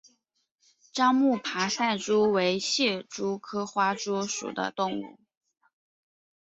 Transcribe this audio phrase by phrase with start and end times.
[0.91, 5.19] 樟木爬赛蛛为蟹蛛科花蛛属的动物。